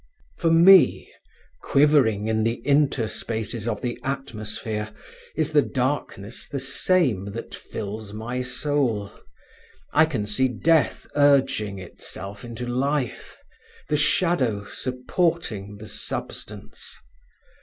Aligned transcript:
"For 0.35 0.49
me, 0.49 1.11
quivering 1.61 2.25
in 2.27 2.43
the 2.43 2.59
interspaces 2.65 3.67
of 3.67 3.83
the 3.83 3.99
atmosphere, 4.03 4.95
is 5.35 5.51
the 5.51 5.61
darkness 5.61 6.47
the 6.49 6.57
same 6.59 7.25
that 7.33 7.53
fills 7.53 8.09
in 8.09 8.17
my 8.17 8.41
soul. 8.41 9.11
I 9.93 10.07
can 10.07 10.25
see 10.25 10.47
death 10.47 11.05
urging 11.15 11.77
itself 11.77 12.43
into 12.43 12.65
life, 12.65 13.37
the 13.89 13.95
shadow 13.97 14.65
supporting 14.65 15.77
the 15.77 15.87
substance. 15.87 16.97